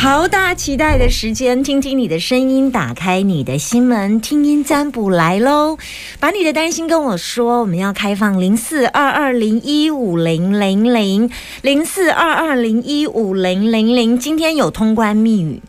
[0.00, 5.76] 好，大期待的时间，听听你的声音，打开你的心门，听音占卜来喽！
[6.18, 15.60] 把你的担心跟我说，我们要开放零四二二零一五零零零零四二二零一五零零零，今天有通关密语。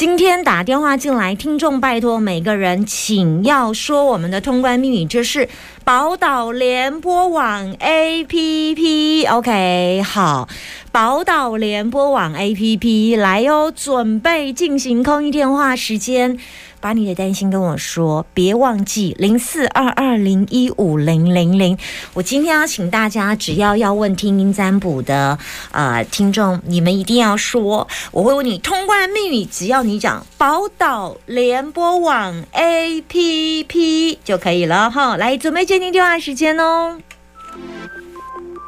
[0.00, 5.46] 今天打电话进来，听众拜托每个人，请要说我们的通关密语，就是
[5.84, 9.26] 宝岛联播网 A P P。
[9.26, 10.48] OK，好，
[10.90, 16.38] 宝岛联播网 A P P 来哟，准备进行空一电话时间。
[16.80, 21.76] 把你的担心跟我说，别忘记零四二二零一五零零零。
[22.14, 25.38] 我今天要请大家，只要要问听音占卜的
[25.72, 35.16] 呃听众，你们一定要说，我会问你通关密语，只要你讲宝岛联播网 A P P 就可以了哈。
[35.16, 36.98] 来，准备接听电话时间哦。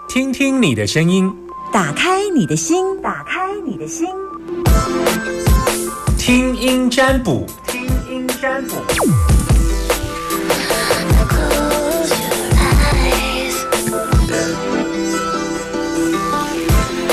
[0.09, 1.33] 听听你的声音，
[1.73, 4.07] 打开你的心，打开你的心，
[6.19, 7.47] 听音占卜。
[8.43, 8.75] 占卜。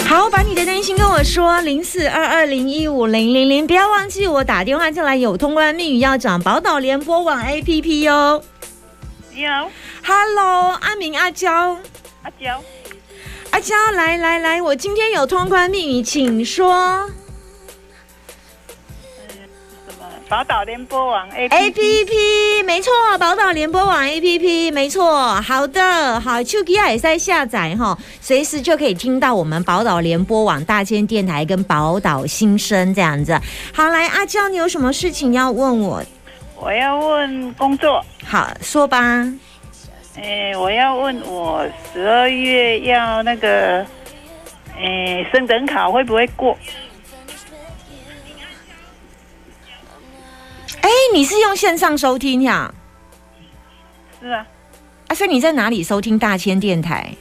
[0.07, 8.43] 好，把你的担心跟我说，零四二二零一五零零零，不要忘记我打电话进来有通关密语要讲宝岛联播网 A P P 哟。
[9.31, 9.69] 你好
[10.03, 11.77] ，Hello，阿明阿娇，
[12.23, 12.63] 阿娇，
[13.51, 17.07] 阿娇，来来来，我今天有通关密语，请说。
[20.29, 33.41] 宝岛联播网 A P P，没错，宝岛联播网 A P P，没错，好的，好，手机也在下载哈，随时就可以听到我们宝岛联播网大千电台跟宝岛新生这样子。
[33.73, 36.03] 好，来阿娇，你有什么事情要问我？
[36.57, 38.05] 我要问工作。
[38.23, 39.25] 好，说吧。
[40.21, 43.83] 哎，我要问我十二月要那个，
[44.77, 46.55] 哎，升等考会不会过？
[51.13, 52.73] 你是用线上收听呀？
[54.21, 54.45] 是啊。
[55.07, 57.13] 啊，所以你在哪里收听大千电台？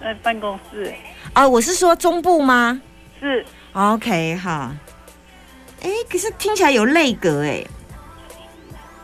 [0.00, 0.92] 在办公室。
[1.32, 2.80] 啊，我是说中部吗？
[3.20, 3.44] 是。
[3.72, 4.72] OK，好。
[5.82, 7.64] 哎，可是听起来有内格哎。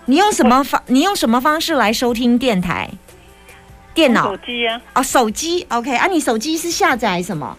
[0.06, 0.82] 你用什么方？
[0.86, 2.90] 你用什么方式来收听电台？
[3.94, 4.82] 电脑、手机啊？
[4.94, 5.66] 哦，手机。
[5.70, 7.56] OK，啊，你手机是下载什么？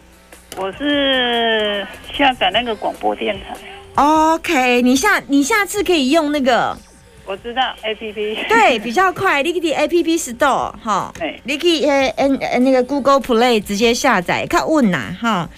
[0.58, 3.56] 我是下载那个广播电台。
[3.96, 6.78] OK，你下你下次可以用那个，
[7.26, 9.42] 我知道 APP，对，比较快。
[9.42, 11.14] 你可以 APP Store 哈，
[11.44, 14.46] 你可以呃呃那个 Google Play 直接下载。
[14.48, 15.50] 看问呐哈，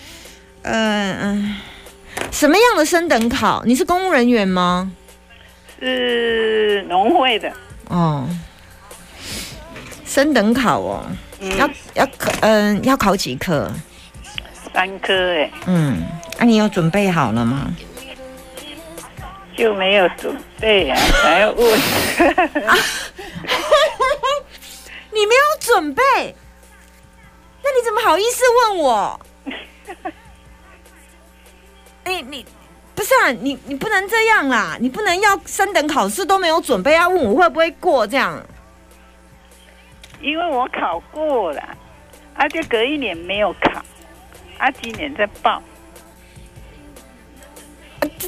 [0.62, 1.56] 嗯嗯，
[2.32, 3.64] 什么样的升等考？
[3.66, 4.92] 你是公务人员吗？
[5.80, 7.52] 是农会的。
[7.90, 8.28] 哦，
[10.06, 11.06] 升等考哦，
[11.58, 13.72] 要要考嗯要考几科？
[14.74, 15.50] 三科哎。
[15.66, 16.04] 嗯，
[16.38, 17.74] 那你有准备好了吗？
[19.58, 21.66] 就没有准备呀，还要问？
[25.12, 26.04] 你没有准备，
[27.64, 29.20] 那你怎么好意思问我？
[32.06, 32.46] 你你
[32.94, 33.32] 不是啊？
[33.32, 34.78] 你你不能这样啦！
[34.80, 38.40] 你不能要三等考试都没有准备，要问我会不会过这样？
[40.22, 41.64] 因为我考过了，
[42.36, 43.84] 而且隔一年没有考，
[44.60, 45.64] 啊，今年在报。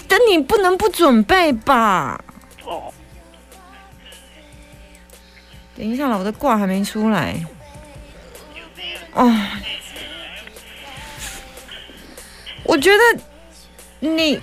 [0.09, 2.20] 等你不能不准备吧？
[2.66, 2.92] 哦，
[5.78, 7.40] 等一下了，我的卦还没出来。
[9.14, 9.31] 哦，
[12.64, 13.22] 我觉得
[14.00, 14.42] 你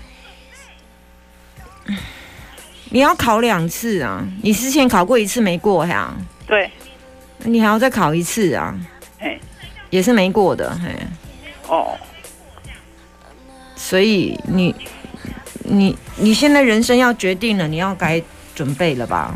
[2.91, 4.25] 你要考两次啊！
[4.43, 6.15] 你之前考过一次没过呀？
[6.47, 6.71] 对，
[7.39, 8.73] 你还要再考一次啊？
[9.91, 10.97] 也是没过的，嘿。
[11.67, 11.99] 哦，
[13.75, 14.73] 所以你。
[15.69, 18.23] 你你现在人生要决定了，你要该
[18.55, 19.35] 准备了吧？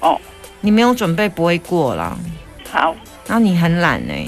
[0.00, 0.18] 哦，
[0.60, 2.18] 你没有准备不会过了。
[2.70, 2.94] 好，
[3.26, 4.26] 然后你很懒哎，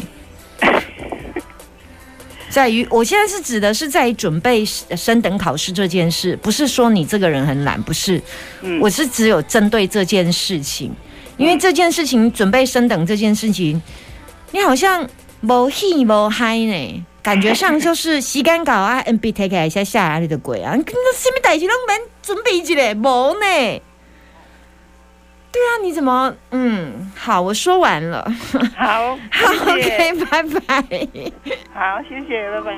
[2.50, 8.20] 在于我现在是指的是在准备升等考试这件事，不是说你这个人很懒，不是，
[8.80, 10.92] 我是只有针对这件事情，
[11.36, 13.80] 因为这件事情准备升等这件事情，
[14.50, 15.08] 你好像
[15.42, 17.04] 无戏无嗨呢。
[17.22, 20.74] 感觉上就是时间搞啊， N B take 一下下来你的鬼啊！
[20.74, 23.82] 你那什么代志拢免准备一个无呢？
[25.52, 27.12] 对啊，你怎么嗯？
[27.14, 28.24] 好，我说完了。
[28.76, 30.82] 好， 好，OK，拜拜。
[31.72, 32.72] 好，谢谢，拜拜。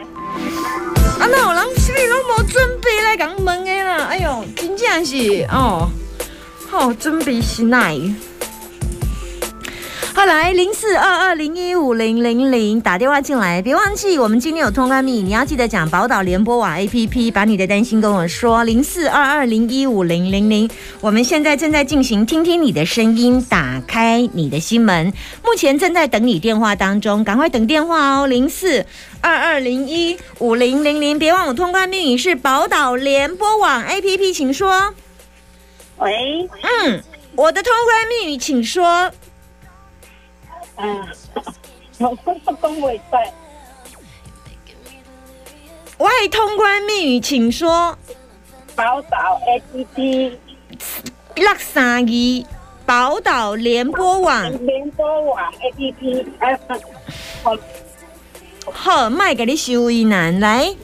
[1.21, 4.09] 啊，那有人是不是拢无准备来讲问的啦？
[4.11, 5.17] 哎呦，真正是
[5.51, 5.89] 哦，
[6.69, 7.91] 好准备是哪？
[10.27, 18.65] 来零四二二零一五零零零打电话进来，别忘记我们今天有通关密语，你要记得讲宝岛联播网 APP，把你的担心跟我说。
[18.65, 25.13] 零四二二零一五零零零，我们现在正在进行听听你的声音，打开你的心门，
[25.45, 28.27] 目前正在等你电话当中，赶快等电话哦。
[28.27, 28.87] 零四
[29.21, 34.95] 二二零一五零零零，别忘我通关密语是宝岛联播网 APP，请说。
[35.99, 37.03] 喂，嗯，
[37.37, 39.11] 我的通关密语，请说。
[40.77, 41.09] 嗯，
[41.99, 43.33] 我不恭维在，
[45.99, 47.97] 外通关密语，请说。
[48.75, 50.37] 宝岛 APP
[51.37, 52.45] 六三二
[52.85, 56.27] 宝岛联播网，联播网 APP，
[57.45, 57.57] 好，
[58.73, 60.75] 好，卖给你修一难来。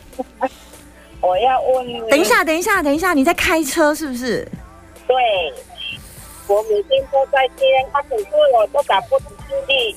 [1.20, 4.46] 我要问，等一，下，等一下，等一下，你在开车是不是？
[5.06, 5.16] 对，
[6.46, 9.26] 我每天都在接，他可是我都打不出
[9.66, 9.96] 去。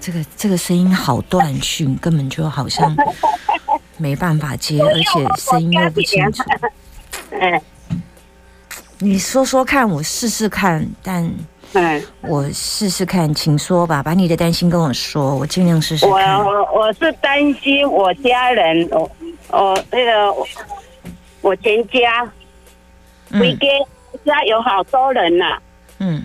[0.00, 2.96] 这个这个声音好断讯，根本就好像
[3.98, 6.42] 没办法接，而且声音又不清楚。
[7.30, 7.60] 嗯。
[9.02, 11.30] 你说说看，我试试看，但
[11.72, 16.38] 嗯，我试试看，请说吧，把你的担心跟我说，我尽量试试我看。
[16.44, 19.10] 我我是担心我家人，我
[19.48, 20.46] 我那个我
[21.40, 22.24] 我全家，
[23.30, 23.66] 回嗯家
[24.24, 25.58] 家有好多人呐、
[25.98, 26.22] 嗯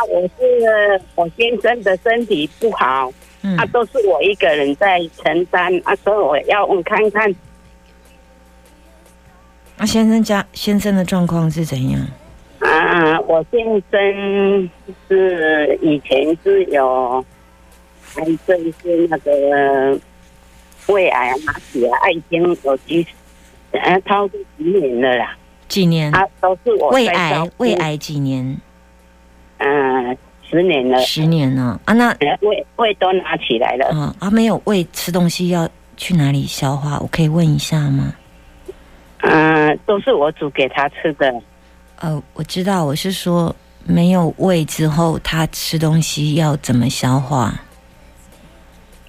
[0.00, 3.12] 啊，我是我先生的身体不好，
[3.42, 7.34] 嗯啊，都是我一个人在承担，啊，所以我要问看看，
[9.76, 12.00] 那、先生家先生的状况是怎样？
[12.60, 14.70] 啊，我先生
[15.08, 17.22] 是以前是有
[18.16, 19.98] 癌症，是那个
[20.86, 23.06] 胃癌、马血癌，已经有几
[23.72, 25.36] 呃超过几年了啦，
[25.68, 26.10] 几年？
[26.14, 28.58] 啊，都是我胃癌，胃，癌几年？
[29.62, 30.16] 嗯，
[30.48, 31.92] 十年了，十年了啊？
[31.92, 36.98] 那呃胃胃都拿起来了，啊啊没有胃吃东西要去哪里消化？
[36.98, 38.14] 我可以问一下吗？
[39.18, 41.30] 嗯，都是我煮给他吃的。
[41.98, 43.54] 呃，我知道，我是说
[43.84, 47.60] 没有胃之后，他吃东西要怎么消化？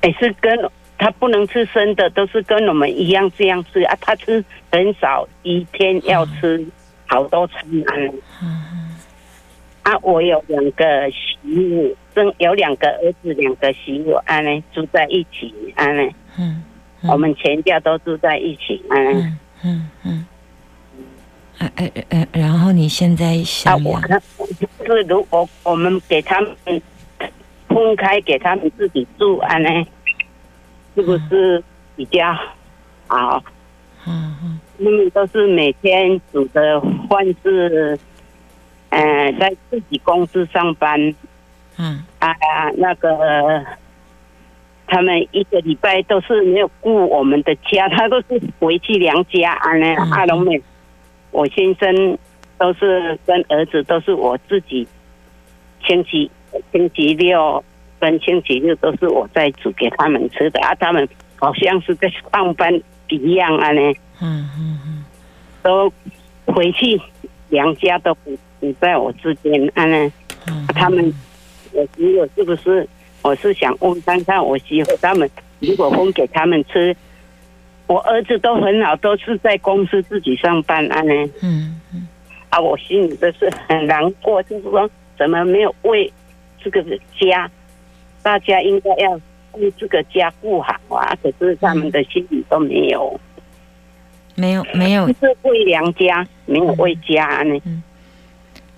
[0.03, 0.51] 也是跟
[0.97, 3.97] 他不能吃生的，都是跟我们一样这样吃啊。
[4.01, 6.67] 他吃很少，一天要吃
[7.07, 8.51] 好多餐啊。
[9.83, 16.03] 啊，我有两个媳妇，生有两个儿子，两个媳妇，啊呢住在一起，啊呢，
[16.37, 16.63] 嗯
[17.01, 17.09] 嗯。
[17.11, 20.25] 我们全家都住在一起，啊呢，嗯嗯嗯。
[21.57, 24.19] 哎哎哎，然后你现在啊，想啊我呢
[24.85, 26.55] 是如果我们给他们
[27.67, 29.69] 分开，给他们自己住，安呢，
[30.95, 31.63] 是不是
[31.95, 32.33] 比较
[33.07, 33.43] 好？
[34.07, 37.97] 嗯嗯他们都是每天煮的饭是，
[38.91, 40.99] 呃，在自己公司上班
[41.77, 42.35] 嗯啊，
[42.77, 43.65] 那个
[44.85, 49.85] 他们一个礼拜都是没有顾我们的家，他都是回去娘家啊呢。
[49.97, 50.61] 嗯阿龙妹，
[51.31, 52.17] 我先生
[52.57, 54.85] 都是跟儿子都是我自己，
[55.87, 56.29] 星期
[56.73, 57.63] 星期六
[57.99, 62.73] 跟星期日都是我在煮给他们吃的啊，他们好像是在上班
[63.07, 63.81] 一样啊呢。
[64.21, 65.05] 嗯嗯嗯
[65.63, 65.91] 都
[66.45, 66.99] 回去
[67.49, 70.13] 娘家都不不在我这边啊呢。
[70.47, 71.13] 嗯他们
[71.73, 72.87] 我媳妇是不是？
[73.23, 75.29] 我是想问看看我媳妇他们，
[75.59, 76.95] 如果分给他们吃，
[77.85, 81.13] 我儿子都很好，都是在公司自己上班啊呢。
[81.41, 82.07] 嗯嗯
[82.49, 84.89] 啊，我心里都是很难过，就是说
[85.19, 86.11] 怎么没有为
[86.59, 86.83] 这个
[87.19, 87.49] 家，
[88.23, 89.11] 大家应该要
[89.51, 93.19] 为这个家顾好啊，可是他们的心里都没有。
[94.33, 97.61] 没有没有就，是为娘家，没有为家呢。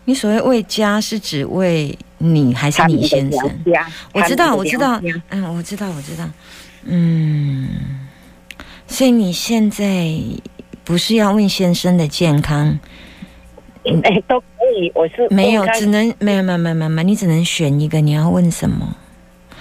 [0.05, 3.49] 你所谓为家是指为你还是你先生？
[4.13, 6.29] 我知道，我知道，嗯，我知道，我知道，
[6.85, 7.67] 嗯，
[8.87, 10.13] 所以你现在
[10.83, 12.79] 不是要问先生的健康，
[13.85, 14.45] 哎，都可
[14.77, 14.91] 以。
[14.93, 18.95] 我是没有，只能没有，没有，没有，没有，你只能选一个，你要问什么？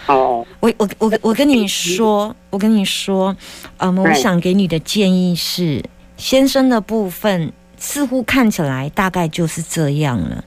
[0.06, 3.36] 哦，我我我我跟你说，我跟你说，
[3.76, 5.80] 嗯，我哎想给你的建议是，
[6.16, 10.44] 先生的部分似乎看起来大概就是这样了。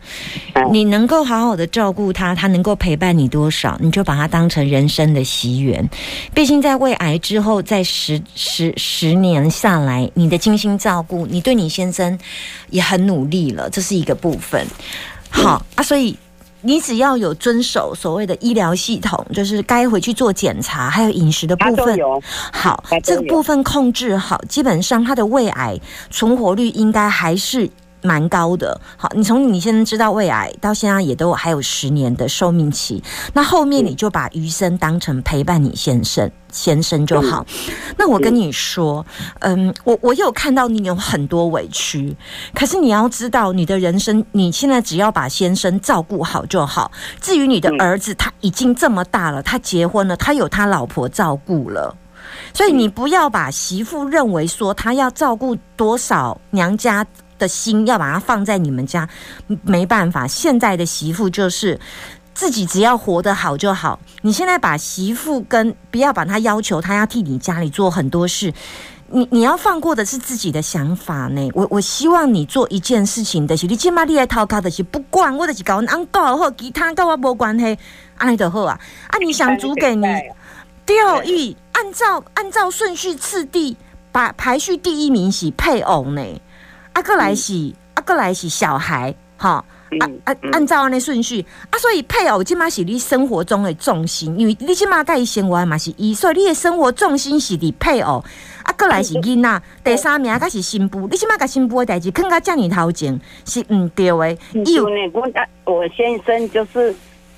[0.54, 5.88] 哎你能够好好的照顾他，他能够陪伴你多少，你就把他当成人生的习缘。
[6.34, 12.18] 毕竟在胃癌之后，在十十十年下来，你的精心照顾，你对你先生
[12.70, 14.66] 也很努力了，这是一个部分。
[15.30, 16.18] 好啊，所以
[16.66, 21.98] 你只要有遵守所谓的医疗系统，就是该回去做检查，还有饮食的部分。
[22.52, 25.80] 好这个部分控制好，基本上他的胃癌
[26.10, 27.70] 存活率应该还是
[28.06, 28.80] 蛮高的。
[28.96, 37.46] 好，你从你现在知道胃癌到现在也都还有十年的寿命期，那后面你就把余生当成陪伴你先生先生就好。
[37.98, 39.06] 那我跟你说，
[39.40, 42.16] 嗯，我我有看到你有很多委屈，
[42.54, 46.92] 可是你要知道，你的人生你现在只要把先生照顾好就好。
[47.20, 51.96] 至于你的儿子，他已经这么大了，他结婚了，他有他老婆照顾了。
[52.54, 57.06] 所以你不要把媳妇认为说他要照顾多少娘家
[57.38, 59.08] 的心，要把它放在你们家，
[59.64, 60.28] 没办法。
[60.28, 61.80] 现在的媳妇就是
[62.34, 64.00] 自己只要活得好就好。
[64.22, 68.54] 你现在把媳妇跟不要把她要求她要替你家里做很多事，
[69.08, 71.50] 你你要放过的是自己的想法呢。
[71.54, 77.78] 我我希望你做一件事情的是，你起码你来掏卡的是，不管我的是搞安搞或其他跟我无关系，
[78.18, 78.80] 安尼就好啊。
[79.08, 80.06] 啊，你想煮给你。
[80.86, 83.76] 第二义，按照按照顺序次第，
[84.12, 86.22] 把排序第一名是配偶呢，
[86.96, 89.64] 阿过来是啊，过来是小孩，哈，
[90.00, 98.24] 按按按照那顺序，啊，所以配偶起码是你生活中的重心，因为你起码在伊生活嘛是伊，所以你的生活重心是伫配偶，
[98.64, 105.22] 啊，过来是囡仔，第三名才是新妇，你起码甲新妇的代志更加遮尔头前是毋对的，伊有呢，我
[105.74, 106.96] 我先生就是。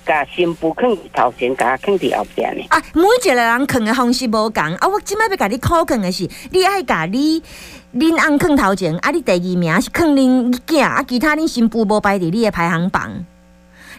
[0.08, 2.64] 甲新妇放伫头前，甲放伫后边呢。
[2.70, 4.64] 啊，每一个人放的方式无共。
[4.76, 7.42] 啊，我即摆要甲你考考的是，你爱甲你
[7.94, 13.12] 恁翁放头前，啊，你第二名是放恁囝，啊，其他恁新妇无排伫你的排行榜。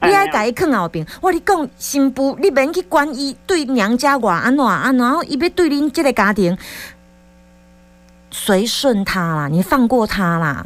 [0.01, 1.05] 你爱甲伊放后边。
[1.21, 6.57] 我你讲新妇，你免去管伊对娘家话安怎安怎，伊要对恁即个家庭
[8.31, 10.65] 随顺他啦，你放过他啦。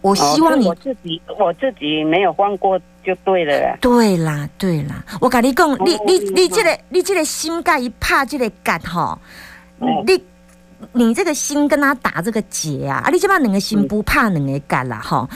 [0.00, 2.80] 我希望你我自己我自己没有放过。
[3.04, 9.18] 就对了，对啦，对啦，我跟你讲，你你你这个你这个心盖一怕这个结吼，
[10.06, 10.22] 你
[10.92, 15.28] 你这个心跟他打这个结啊，啊，你即摆两个心不怕两个结啦吼，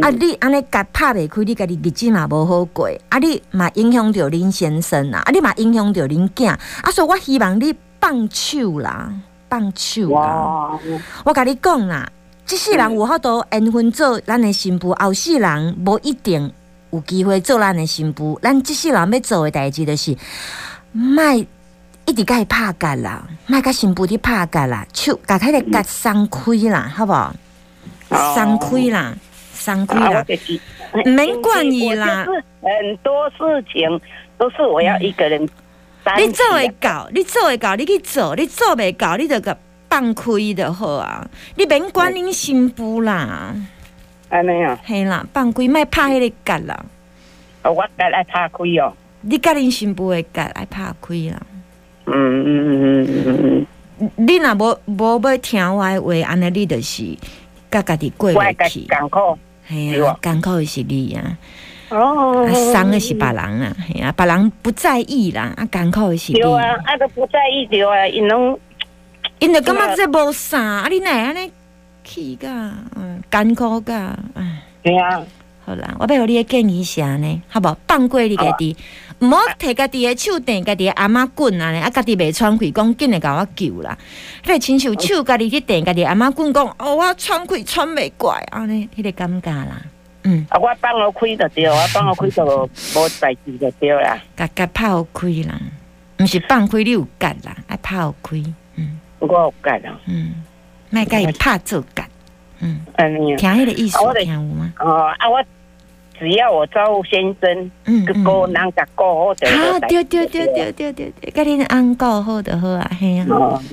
[0.00, 9.12] 啊，你安尼结拍袂开，你家己日子嘛无好过，啊，你嘛影响着林先生啊，啊，你嘛影响着林囝，啊，所以我希望你放手啦，
[9.50, 10.78] 放手啦，
[11.24, 12.08] 我跟你讲啦，
[12.46, 16.52] 即世人有好多缘分做咱的新妇，后世人无一定。
[16.90, 20.16] 有机会做咱的新妇，咱即世人要做的代志就是，
[20.92, 21.36] 卖
[22.06, 27.34] 一直甲伊拍架啦，卖甲新妇去拍架啦，手甲开个架松开啦，好不好？
[28.34, 29.14] 松开啦，
[29.52, 30.24] 松开啦，
[31.04, 32.24] 免管伊啦。
[32.62, 34.00] 很多事情
[34.38, 35.48] 都是我要一个人。
[36.16, 39.54] 你做会到，你做会到，你去做，你做袂到，你就个
[39.90, 40.24] 放开
[40.56, 41.28] 就好啊！
[41.56, 43.54] 你免管恁新妇啦。
[44.28, 46.84] 安尼啊，系啦，放开莫拍迄个角啦。
[47.62, 48.92] 啊，我甲来拍开哦。
[49.22, 51.40] 你甲恁新妇的角来拍开啦。
[52.06, 53.66] 嗯嗯嗯嗯嗯
[54.00, 54.10] 嗯。
[54.16, 57.16] 你若无无要听我的话，安尼你就是
[57.70, 58.82] 甲家己过袂去。
[58.82, 61.38] 艰苦，系啊，艰苦的是你啊。
[61.90, 62.46] 哦。
[62.46, 66.40] 啊，伤的是别人啊，系啊，别人不在意啦，啊，艰苦的是你。
[66.40, 68.58] 对啊，啊都不在意对啊，因拢，
[69.40, 71.50] 因就感觉这无啥，啊，你奈安尼？
[72.08, 72.48] 气噶，
[72.96, 75.22] 嗯，艰苦噶，哎，对啊，
[75.66, 77.42] 好啦，我要互你的建议啥呢？
[77.48, 77.76] 好不？
[77.86, 78.74] 放过你家己，
[79.18, 81.66] 唔好摕家己的手电，家己的阿妈棍啊！
[81.80, 83.96] 啊，家己未喘气，讲紧来甲我救啦！
[84.42, 89.82] 迄亲像手家己去电，家己阿妈棍讲，哦，我喘气喘袂过，安尼，迄个尴尬啦。
[90.24, 92.44] 嗯，啊，我放我开就对，我放我开就
[92.96, 94.18] 无代志就对啦。
[94.34, 95.60] 甲甲拍好开啦，
[96.18, 98.42] 毋是放开你有夹啦，爱拍好开。
[98.76, 100.00] 嗯，我有夹啦。
[100.06, 100.32] 嗯。
[100.90, 102.06] 卖甲伊拍做干，
[102.60, 102.80] 嗯，
[103.36, 104.72] 听迄个意思听有吗？
[104.80, 105.42] 哦啊，我
[106.18, 113.26] 只要我招呼先生，嗯，个个人甲过好的，好，对对对对对对对，甲恁安过好的好啊，嘿啊，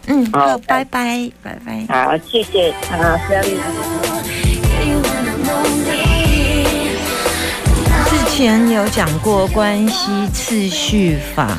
[0.08, 3.20] 嗯，好，拜拜，拜拜，好，谢谢，啊，
[8.08, 11.58] 之前有讲过关系次序法，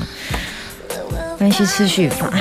[1.39, 2.37] 关系次序法，好。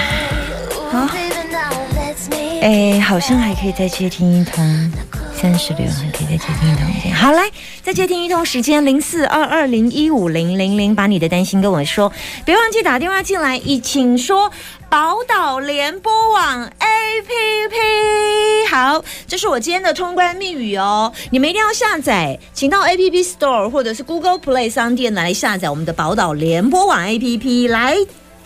[2.66, 4.92] 哎，好像还可以再接听一通，
[5.40, 7.14] 三十六还可以再接听一通。
[7.14, 7.48] 好，来
[7.84, 12.12] 再接听一通，时间零四二二零一五零零零，把你的担心跟我说，
[12.44, 13.56] 别忘记打电话进来。
[13.58, 14.52] 一请说
[14.90, 27.96] 宝岛联播网 APP，好，这是我今天的通关密语哦，你们一定要下载，请到 App Store 或者是 Google Play 商店来下载我们的宝岛联播网 APP 来。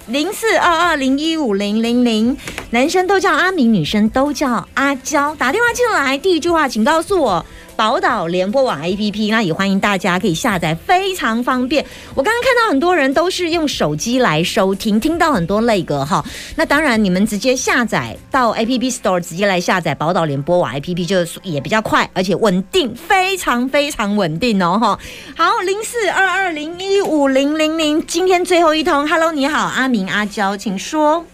[0.10, 2.36] 零四二二零一五零零零，
[2.72, 5.36] 男生都叫阿明，女生都叫阿娇。
[5.36, 7.46] 打电话进来，第一句话，请告诉我
[7.79, 11.86] 宝岛联播网 APP，那也欢迎大家可以下载，非常方便。
[12.13, 16.21] 我刚刚看到很多人都是用手机来收听，听到很多类歌哈。
[16.57, 25.00] 那当然，你们直接下载到 APP Store，直接来下载宝岛联播网 APP，就也比较快，而且稳定，非常非常稳定哦哈。
[25.38, 31.25] 好，零四二二零一五零零零，今天最后一通，Hello，你好，阿明阿娇，请说。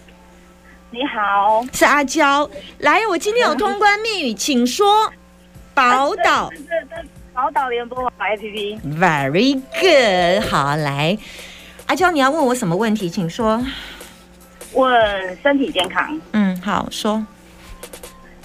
[0.92, 2.48] 你好，是阿娇。
[2.78, 5.12] 来，我今天有通关密语，请说。
[5.76, 6.50] 宝岛，
[7.34, 8.80] 宝岛联播网 APP。
[8.98, 11.18] Very good，好，来，
[11.88, 13.62] 阿娇，你要问我什么问题，请说。
[14.72, 16.20] 问身体健康。
[16.32, 17.22] 嗯，好，说。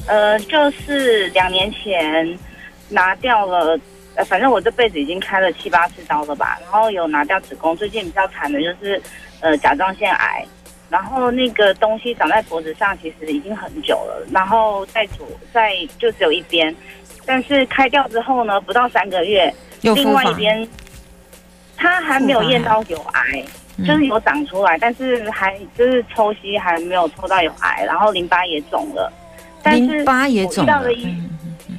[0.09, 2.37] 呃，就是两年前
[2.89, 3.79] 拿掉了，
[4.17, 9.01] 呃，反正我这辈子已经开了七八次刀了吧，然后有拿掉子宫，最近比较惨的就是
[9.39, 10.45] 呃甲状腺癌。
[10.89, 14.27] 然后那个东西长在脖子上，其实已经很久了。
[14.33, 16.75] 然后在左在就只有一边，
[17.31, 20.69] 但是开掉之后呢，不到三个月，另外一边，
[21.77, 23.45] 他还没有验到有癌，
[23.87, 29.13] 就是有长出来，但是还就是抽吸还没有抽到有癌，然后淋巴也肿了。
[29.67, 30.83] 淋巴也肿了。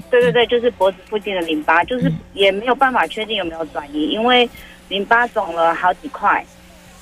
[0.10, 4.50] 对对对，就是脖子附近的淋巴，就是也没有办法确定有没有转移，因为
[4.88, 6.42] 淋巴肿了好几块。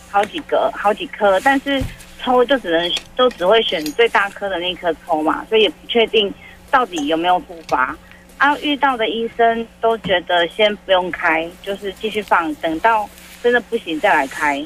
[0.10, 1.80] 好几个，好几颗，但是
[2.20, 6.34] 抽就只能都只会选最大颗的那颗抽嘛，所以也不确定
[6.72, 7.96] 到底有没有复发。
[8.40, 13.08] 啊，遇到的医生都觉得先不用开，就是继续放，等到
[13.44, 14.66] 真的不行再来开。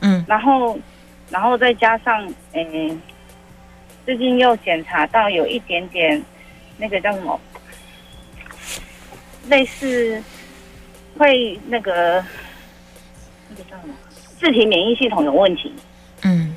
[0.00, 0.76] 嗯，然后，
[1.30, 3.00] 然后再加上，嗯，
[4.04, 6.20] 最近又检查到有一点点
[6.78, 7.38] 那个叫什么，
[9.48, 10.20] 类似
[11.18, 12.24] 会那个
[13.50, 13.94] 那个叫什么？
[14.40, 15.72] 自体免疫系统有问题，
[16.22, 16.56] 嗯，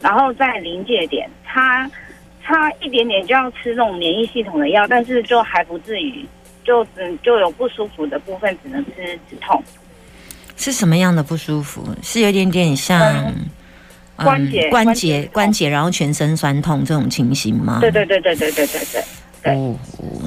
[0.00, 1.90] 然后在临界点差
[2.44, 6.24] 差一点点就要吃那种免疫系统的药，但是就还不至于，
[6.62, 9.62] 就只就有不舒服的部分，只能吃止痛。
[10.56, 11.84] 是什么样的不舒服？
[12.02, 13.34] 是有点点像
[14.16, 17.78] 关节关节关节，然后全身酸痛这种情形吗？
[17.80, 19.04] 对对对对对对对
[19.42, 19.54] 对。
[19.54, 19.74] 哦，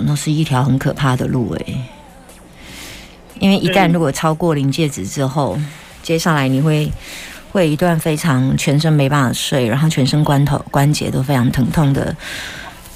[0.05, 1.73] 那是一条很可怕的路哎，
[3.39, 5.57] 因为一旦如果超过临界值之后。
[6.03, 6.89] 接下来你会
[7.57, 12.15] 会一段非常全身没办法睡，然后全身关头关节都非常疼痛的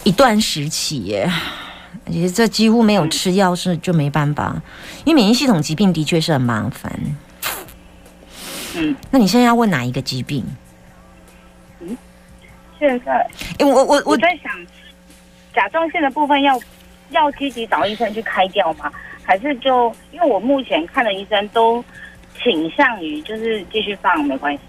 [0.03, 1.27] 一段时期耶。
[2.06, 4.62] 其实这几乎没有吃药是就没办法，
[5.03, 6.94] 因为免疫系统疾病的确是很麻烦。
[8.75, 10.46] 嗯，那你现在要问哪一个疾病？
[11.79, 11.98] 嗯，
[12.77, 14.51] 现在，因为我我我在想，
[15.55, 16.59] 甲状腺的部分要
[17.09, 18.92] 要积极找医生去开掉吗？
[19.24, 21.83] 还是就因为我目前看的医生都。
[22.44, 24.61] 倾向于就是继续放没关系。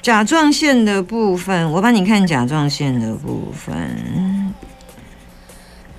[0.00, 4.54] 甲状腺的部分，我帮你看甲状腺的部分。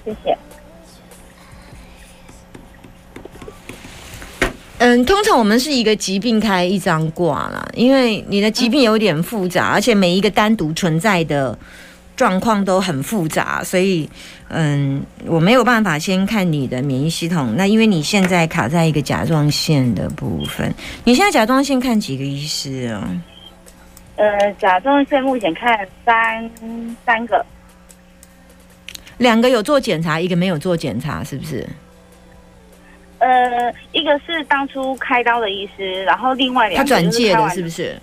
[0.05, 0.37] 谢谢。
[4.79, 11.57] 嗯，通常我们是一个疾病开一张挂啦，因为你的疾病有点复杂，而且每一个单独存在的。
[12.19, 14.09] 状况都很复杂，所以，
[14.49, 17.55] 嗯，我没有办法先看你的免疫系统。
[17.55, 20.69] 那因为你现在卡在一个甲状腺的部分，
[21.05, 23.07] 你现在甲状腺看几个医师啊？
[24.17, 26.51] 呃，甲状腺目前看三
[27.05, 27.45] 三个，
[29.19, 31.65] 两个有做检查，一个没有做检查，是不是？
[33.19, 37.97] 呃，一个是当初开刀的医师，然后另外两他转介的，是不是？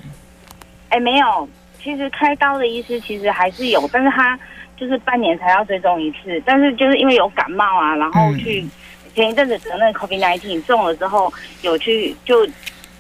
[0.89, 1.47] 哎，没有。
[1.87, 4.37] 其实开刀的医师其实还是有，但是他
[4.77, 6.43] 就是半年才要追踪一次。
[6.45, 8.67] 但是就是因为有感冒啊，然后去
[9.15, 12.45] 前一阵子得那个 COVID nineteen 中了之后，有去就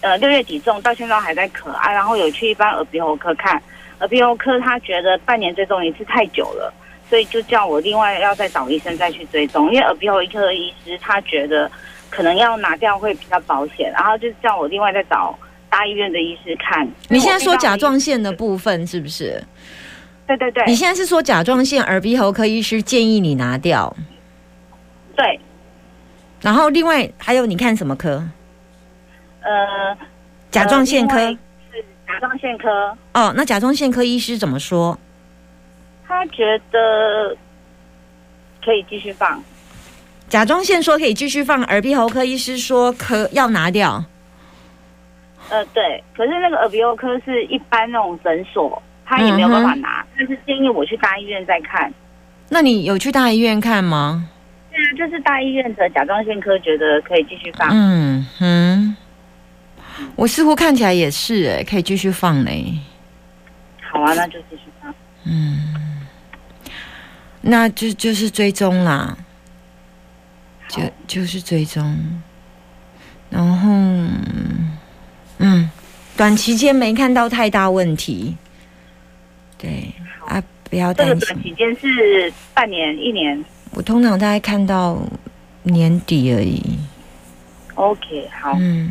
[0.03, 3.61] 呃六月底中，到现在还在咳啊，然后有去一般耳鼻喉科看，
[3.99, 6.73] 耳鼻喉科他觉得半年追踪一次太久了，
[7.11, 11.69] 所以就叫我另外要再找医生再去追踪，因为耳鼻喉科的医师他觉得
[12.09, 15.37] 可能要拿掉会比较保险，然后就叫我另外再找。
[15.71, 19.43] 大医院的医师看，你现在说甲状腺的部分是不是？
[20.27, 23.95] 对对对，你现在是说甲状腺耳鼻喉科医师建议你拿掉？
[25.15, 25.39] 对。
[26.41, 28.23] 然后另外还有你看什么科？
[29.41, 29.97] 呃，
[30.51, 32.97] 甲状腺科是甲状腺科。
[33.15, 34.99] 哦，那甲状腺科医师怎么说？
[36.09, 37.37] 他觉得
[38.65, 39.43] 可以继续放。
[40.29, 44.05] 甲状腺说可以继续放，耳鼻喉科医师说可要拿掉。
[45.49, 51.93] 呃，对，可是那个耳鼻喉科是一般那种诊所，他也没有办法拿，但是建议我去大医院再看。
[52.49, 54.29] 那你有去大医院看吗？
[54.71, 57.69] 对啊，就是大医院的甲状腺科觉得可以继续放。
[57.73, 58.97] 嗯哼，
[60.17, 62.79] 我似乎看起来也是哎，可以继续放嘞。
[63.81, 64.95] 好啊，那就继续放。
[65.25, 65.75] 嗯，
[67.41, 69.17] 那就就是追踪啦，
[70.69, 71.97] 就就是追踪，
[73.31, 73.71] 然后
[75.39, 75.71] 嗯，
[76.17, 78.37] 短期间没看到太大问题，
[79.59, 79.93] 对
[80.27, 81.29] 啊，不要这个担心。
[81.29, 83.45] 短期间是半年、一年。
[83.73, 84.99] 我通常大概看到
[85.63, 86.63] 年底而已
[87.75, 88.91] ，OK，好，嗯，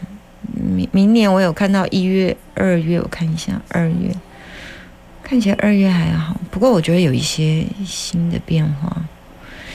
[0.54, 4.14] 明明年我有看到一月、二月，我看一下二月，
[5.24, 8.96] 看起来二月还好，不过我觉得有一些新的变化，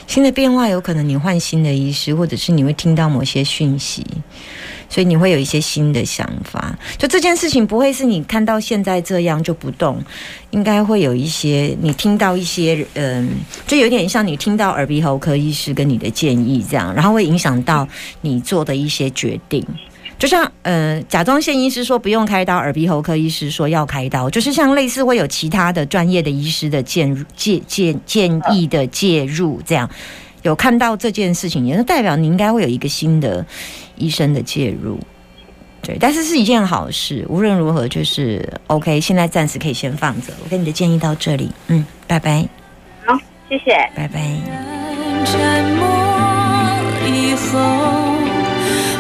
[0.07, 4.07] 新的变化有可能你换新的医师，或者是你会听到某些讯息，
[4.91, 6.79] 所以你会有一些新的想法。
[6.99, 9.99] 就这件事情不会是你看到现在这样就不动，
[10.51, 13.31] 应该会有一些你听到一些嗯，
[13.67, 17.89] 就有点像你听到耳鼻喉科医师跟你的建议这样，然后会影响到
[18.21, 19.65] 你做的一些决定。
[20.19, 29.89] 就像呃，甲状腺医师说不用开刀，耳鼻喉科医师说要开刀，就是像类似会有其他的专业的医师的介入介建建议的介入这样。
[30.43, 33.45] 有看到这件事情，也就代表你应该会有一个新的
[34.01, 34.99] 医生的介入，
[35.83, 37.25] 对，但是是一件好事。
[37.29, 40.33] 无论如何，就是 OK，现在暂时可以先放着。
[40.43, 42.49] 我给你的建议到这里，嗯，拜拜，
[43.07, 43.15] 好，
[43.49, 43.73] 谢谢。
[43.95, 44.21] 拜拜。
[45.27, 45.39] 沉
[45.77, 45.87] 默
[47.07, 47.59] 以后，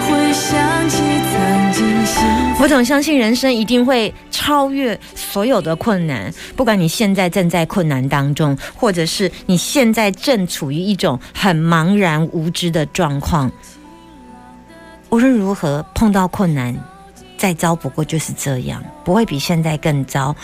[0.06, 2.22] 会想起曾经幸
[2.54, 2.62] 福。
[2.62, 13.50] 我总相信人生一定会超越所有的困难，不管你现在正在困难当中，或者是你现在正处于一种很茫然无知的状况。
[15.10, 16.74] 无论如何，碰到困难，
[17.36, 20.34] 再糟不过就是这样，不会比现在更糟。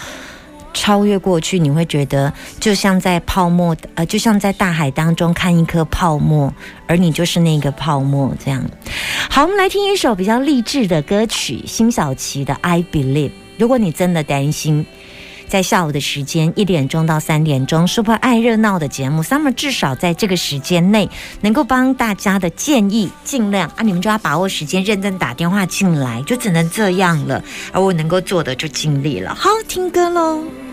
[0.74, 6.52] 超越过去，你会觉得就像在泡沫，呃，就像在大海当中看一颗泡沫，
[6.86, 8.62] 而你就是那个泡沫，这样。
[9.30, 13.28] 好，我们来听一首比较励志的歌曲，辛晓琪的《I Believe》。
[13.56, 14.84] 如果你真的担心，
[15.48, 21.08] 在下午的时间一点钟到三点钟，Super 爱热闹的节目，Summer 至少在这个时间内
[21.40, 27.42] 能够帮大家的建议，尽量啊，你们就要把握时间，认真打电话进来，就只能这样了。
[27.72, 29.34] 而我能够做的就尽力了。
[29.34, 30.65] 好，听歌喽。